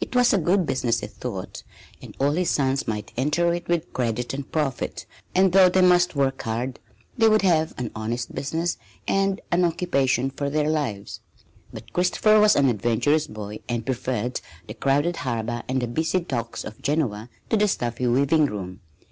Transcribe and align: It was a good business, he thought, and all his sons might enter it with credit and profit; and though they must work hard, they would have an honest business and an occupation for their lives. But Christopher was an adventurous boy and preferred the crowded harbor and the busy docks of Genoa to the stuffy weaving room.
It 0.00 0.16
was 0.16 0.32
a 0.32 0.38
good 0.38 0.66
business, 0.66 0.98
he 0.98 1.06
thought, 1.06 1.62
and 2.02 2.16
all 2.18 2.32
his 2.32 2.50
sons 2.50 2.88
might 2.88 3.12
enter 3.16 3.54
it 3.54 3.68
with 3.68 3.92
credit 3.92 4.34
and 4.34 4.50
profit; 4.50 5.06
and 5.32 5.52
though 5.52 5.68
they 5.68 5.80
must 5.80 6.16
work 6.16 6.42
hard, 6.42 6.80
they 7.16 7.28
would 7.28 7.42
have 7.42 7.72
an 7.78 7.92
honest 7.94 8.34
business 8.34 8.78
and 9.06 9.40
an 9.52 9.64
occupation 9.64 10.30
for 10.30 10.50
their 10.50 10.68
lives. 10.68 11.20
But 11.72 11.92
Christopher 11.92 12.40
was 12.40 12.56
an 12.56 12.68
adventurous 12.68 13.28
boy 13.28 13.60
and 13.68 13.86
preferred 13.86 14.40
the 14.66 14.74
crowded 14.74 15.18
harbor 15.18 15.62
and 15.68 15.80
the 15.80 15.86
busy 15.86 16.18
docks 16.18 16.64
of 16.64 16.82
Genoa 16.82 17.30
to 17.50 17.56
the 17.56 17.68
stuffy 17.68 18.08
weaving 18.08 18.46
room. 18.46 18.80